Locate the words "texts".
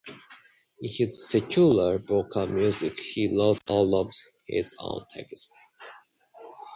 5.11-5.49